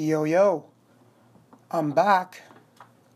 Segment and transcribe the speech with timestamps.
[0.00, 0.64] Yo, yo,
[1.70, 2.40] I'm back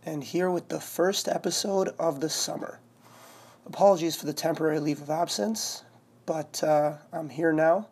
[0.04, 2.78] and here with the first episode of the summer.
[3.64, 5.82] Apologies for the temporary leave of absence,
[6.26, 7.88] but uh, I'm here now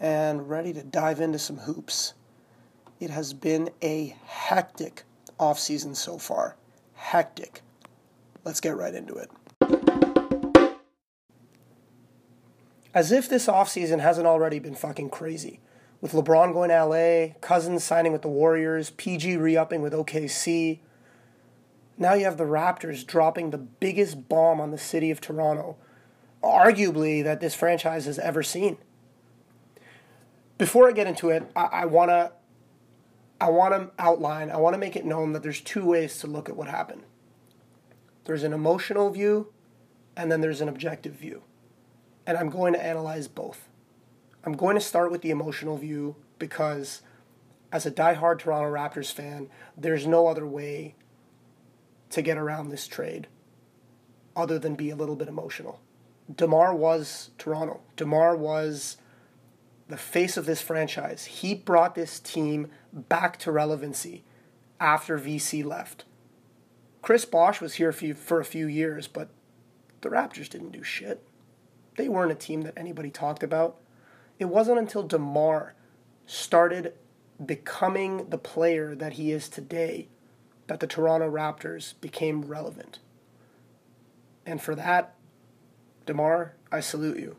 [0.00, 2.14] and ready to dive into some hoops.
[2.98, 5.04] It has been a hectic
[5.38, 6.56] off season so far.
[6.94, 7.62] Hectic.
[8.42, 9.30] Let's get right into it.
[12.92, 15.60] As if this offseason hasn't already been fucking crazy.
[16.00, 20.78] With LeBron going to LA, Cousins signing with the Warriors, PG re upping with OKC.
[21.96, 25.76] Now you have the Raptors dropping the biggest bomb on the city of Toronto,
[26.42, 28.78] arguably that this franchise has ever seen.
[30.56, 32.32] Before I get into it, I, I want to
[33.40, 36.26] I want to outline, I want to make it known that there's two ways to
[36.26, 37.02] look at what happened.
[38.24, 39.52] There's an emotional view,
[40.16, 41.42] and then there's an objective view.
[42.26, 43.68] And I'm going to analyze both.
[44.48, 47.02] I'm going to start with the emotional view because,
[47.70, 50.94] as a die-hard Toronto Raptors fan, there's no other way
[52.08, 53.26] to get around this trade
[54.34, 55.82] other than be a little bit emotional.
[56.34, 57.82] DeMar was Toronto.
[57.96, 58.96] DeMar was
[59.86, 61.26] the face of this franchise.
[61.26, 64.24] He brought this team back to relevancy
[64.80, 66.06] after VC left.
[67.02, 69.28] Chris Bosh was here for a few years, but
[70.00, 71.22] the Raptors didn't do shit.
[71.98, 73.76] They weren't a team that anybody talked about.
[74.38, 75.74] It wasn't until DeMar
[76.26, 76.94] started
[77.44, 80.08] becoming the player that he is today
[80.66, 82.98] that the Toronto Raptors became relevant.
[84.46, 85.14] And for that,
[86.06, 87.36] DeMar, I salute you.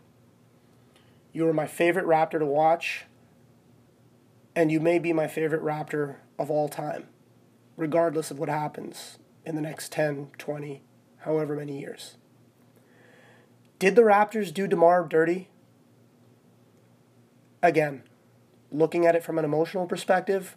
[1.31, 3.05] You were my favorite Raptor to watch,
[4.55, 7.07] and you may be my favorite Raptor of all time,
[7.77, 10.81] regardless of what happens in the next 10, 20,
[11.19, 12.17] however many years.
[13.77, 15.49] Did the Raptors do DeMar dirty?
[17.61, 18.03] Again,
[18.71, 20.55] looking at it from an emotional perspective,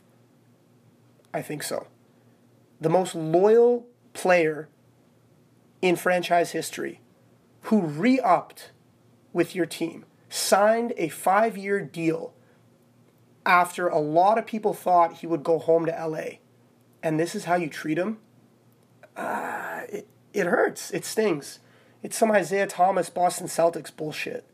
[1.35, 1.87] I think so.
[2.81, 4.69] The most loyal player
[5.81, 7.01] in franchise history
[7.63, 8.71] who re upped
[9.33, 12.33] with your team signed a five year deal
[13.45, 16.39] after a lot of people thought he would go home to LA.
[17.03, 18.19] And this is how you treat him?
[19.17, 20.91] Uh, it, it hurts.
[20.93, 21.59] It stings.
[22.03, 24.45] It's some Isaiah Thomas Boston Celtics bullshit.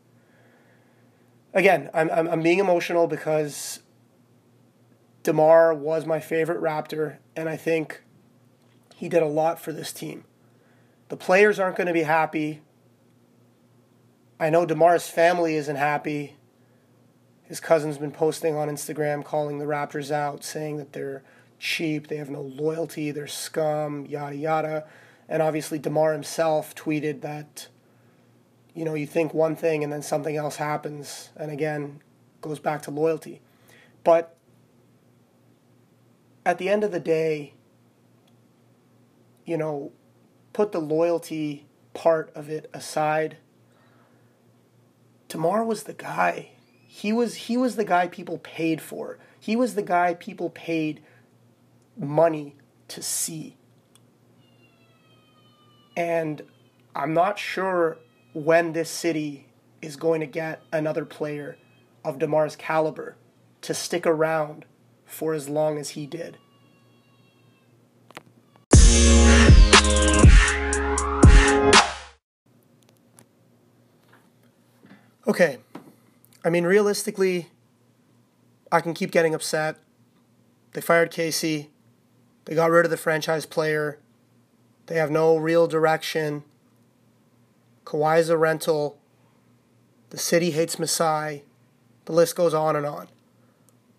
[1.53, 3.81] Again, I'm, I'm, I'm being emotional because
[5.23, 8.03] DeMar was my favorite Raptor, and I think
[8.95, 10.25] he did a lot for this team.
[11.09, 12.61] The players aren't going to be happy.
[14.39, 16.35] I know DeMar's family isn't happy.
[17.43, 21.23] His cousin's been posting on Instagram calling the Raptors out, saying that they're
[21.57, 24.85] cheap, they have no loyalty, they're scum, yada yada.
[25.27, 27.67] And obviously DeMar himself tweeted that
[28.79, 32.01] you know, you think one thing and then something else happens and again
[32.39, 33.41] goes back to loyalty.
[34.05, 34.37] But
[36.45, 37.55] at the end of the day,
[39.43, 39.91] you know,
[40.53, 43.35] put the loyalty part of it aside
[45.27, 46.51] DeMar was the guy.
[46.87, 49.19] He was he was the guy people paid for.
[49.41, 51.01] He was the guy people paid
[51.97, 52.55] money
[52.87, 53.57] to see.
[55.97, 56.43] And
[56.95, 57.97] I'm not sure
[58.33, 59.47] when this city
[59.81, 61.57] is going to get another player
[62.03, 63.15] of DeMar's caliber
[63.61, 64.65] to stick around
[65.05, 66.37] for as long as he did.
[75.27, 75.57] Okay.
[76.43, 77.49] I mean, realistically,
[78.71, 79.77] I can keep getting upset.
[80.73, 81.69] They fired Casey.
[82.45, 83.99] They got rid of the franchise player.
[84.87, 86.43] They have no real direction.
[87.89, 88.99] Kawhi's a rental.
[90.11, 91.43] The city hates Masai.
[92.05, 93.07] The list goes on and on.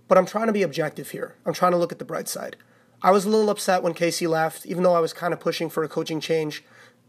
[0.06, 1.34] But I'm trying to be objective here.
[1.44, 2.54] I'm trying to look at the bright side.
[3.02, 5.68] I was a little upset when Casey left, even though I was kind of pushing
[5.68, 6.62] for a coaching change,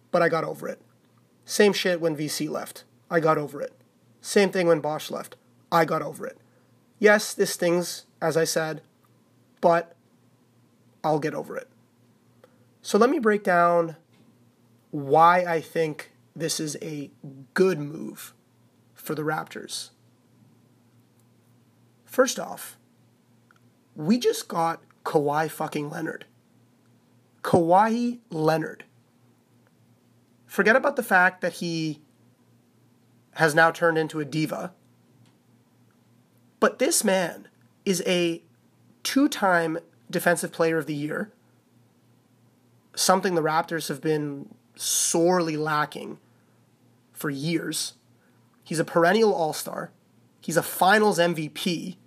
[0.09, 0.81] but I got over it.
[1.45, 2.83] Same shit when VC left.
[3.11, 3.73] I got over it.
[4.19, 5.35] Same thing when Bosh left.
[5.71, 6.39] I got over it.
[6.97, 8.81] Yes, this stings, as I said,
[9.59, 9.95] but
[11.03, 11.69] I'll get over it.
[12.81, 13.97] So let me break down
[14.89, 17.11] why I think this is a
[17.53, 18.33] good move
[18.93, 19.89] for the Raptors.
[22.05, 22.77] First off,
[23.95, 26.25] we just got Kawhi fucking Leonard.
[27.41, 28.85] Kawhi Leonard.
[30.45, 32.01] Forget about the fact that he
[33.35, 34.73] has now turned into a diva.
[36.59, 37.47] But this man
[37.85, 38.43] is a
[39.03, 39.79] two time
[40.09, 41.31] Defensive Player of the Year,
[42.95, 46.17] something the Raptors have been sorely lacking
[47.13, 47.93] for years.
[48.63, 49.91] He's a perennial All Star,
[50.41, 51.97] he's a finals MVP.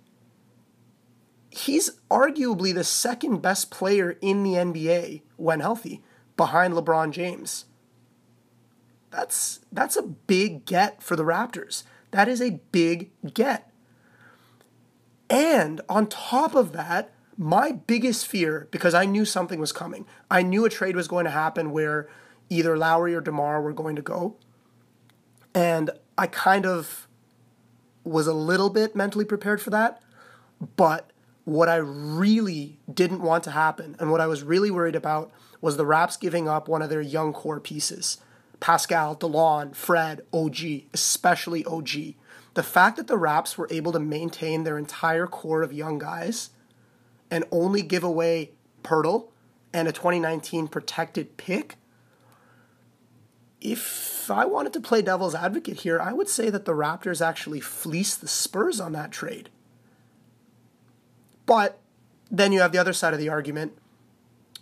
[1.49, 6.01] he's arguably the second best player in the NBA when healthy,
[6.35, 7.65] behind LeBron James.
[9.09, 11.83] That's that's a big get for the Raptors.
[12.11, 13.71] That is a big get.
[15.29, 20.41] And on top of that, my biggest fear, because I knew something was coming, I
[20.41, 22.09] knew a trade was going to happen where
[22.49, 24.35] either Lowry or DeMar were going to go.
[25.53, 27.07] And I kind of
[28.03, 30.01] was a little bit mentally prepared for that.
[30.75, 31.11] But
[31.43, 35.31] what I really didn't want to happen and what I was really worried about
[35.61, 38.17] was the Raps giving up one of their young core pieces.
[38.59, 40.57] Pascal, Delon, Fred, OG,
[40.93, 42.15] especially OG.
[42.53, 46.51] The fact that the Raps were able to maintain their entire core of young guys
[47.29, 48.51] and only give away
[48.83, 49.29] Poeltl
[49.73, 51.75] and a 2019 protected pick,
[53.61, 57.59] if I wanted to play devil's advocate here, I would say that the Raptors actually
[57.59, 59.49] fleeced the Spurs on that trade.
[61.45, 61.79] But
[62.31, 63.77] then you have the other side of the argument,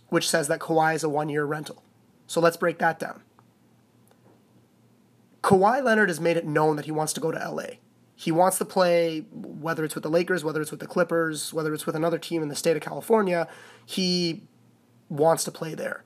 [0.08, 1.82] which says that Kawhi is a one year rental.
[2.26, 3.22] So let's break that down.
[5.42, 7.76] Kawhi Leonard has made it known that he wants to go to LA.
[8.16, 11.74] He wants to play, whether it's with the Lakers, whether it's with the Clippers, whether
[11.74, 13.48] it's with another team in the state of California,
[13.84, 14.42] he
[15.08, 16.03] wants to play there.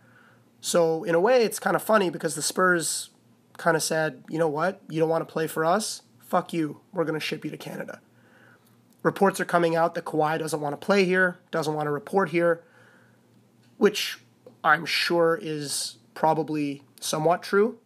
[0.61, 3.11] So, in a way, it's kind of funny because the Spurs
[3.57, 6.03] kind of said, you know what, you don't want to play for us?
[6.21, 6.81] Fuck you.
[6.93, 8.01] We're going to ship you to Canada.
[9.03, 12.31] Reports are coming out that Kawhi doesn't want to play here, doesn't want to report
[12.31, 12.63] here,
[13.77, 14.19] which
[14.65, 17.79] I'm sure is probably somewhat true.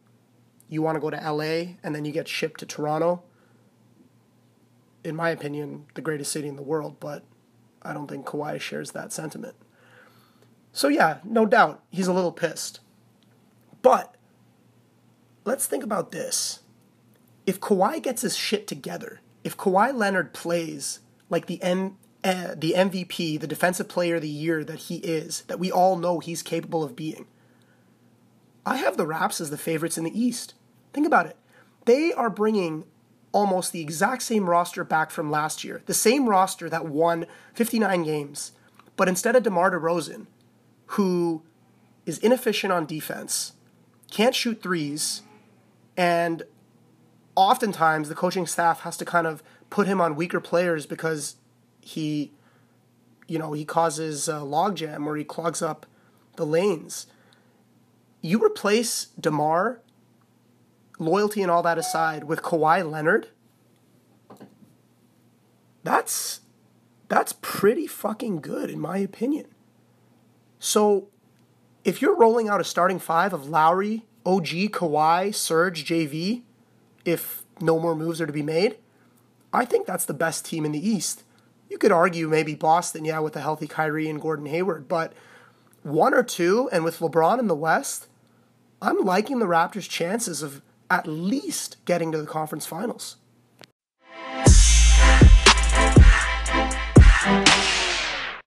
[0.68, 3.22] You want to go to LA and then you get shipped to Toronto.
[5.04, 7.24] In my opinion, the greatest city in the world, but
[7.82, 9.54] I don't think Kawhi shares that sentiment.
[10.72, 12.80] So, yeah, no doubt, he's a little pissed.
[13.82, 14.16] But
[15.44, 16.60] let's think about this.
[17.46, 22.74] If Kawhi gets his shit together, if Kawhi Leonard plays like the M, uh, the
[22.76, 26.42] MVP, the defensive player of the year that he is, that we all know he's
[26.42, 27.26] capable of being,
[28.64, 30.54] I have the Raps as the favorites in the East.
[30.92, 31.36] Think about it.
[31.84, 32.84] They are bringing
[33.32, 38.04] almost the exact same roster back from last year, the same roster that won 59
[38.04, 38.52] games.
[38.96, 40.26] But instead of DeMar DeRozan,
[40.92, 41.42] who
[42.04, 43.52] is inefficient on defense,
[44.10, 45.22] can't shoot threes,
[45.96, 46.42] and
[47.34, 51.36] oftentimes the coaching staff has to kind of put him on weaker players because
[51.80, 52.32] he,
[53.26, 55.86] you know, he causes a logjam or he clogs up
[56.36, 57.06] the lanes.
[58.20, 59.80] You replace DeMar,
[60.98, 63.28] loyalty and all that aside, with Kawhi Leonard.
[65.84, 66.40] That's
[67.08, 69.46] that's pretty fucking good in my opinion.
[70.64, 71.08] So
[71.82, 76.42] if you're rolling out a starting five of Lowry, OG, Kawhi, Serge, JV,
[77.04, 78.76] if no more moves are to be made,
[79.52, 81.24] I think that's the best team in the East.
[81.68, 85.14] You could argue maybe Boston, yeah, with a healthy Kyrie and Gordon Hayward, but
[85.82, 88.06] one or two, and with LeBron in the West,
[88.80, 93.16] I'm liking the Raptors' chances of at least getting to the conference finals.